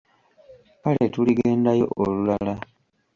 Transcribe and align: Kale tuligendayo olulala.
Kale 0.81 1.05
tuligendayo 1.13 1.85
olulala. 2.01 2.53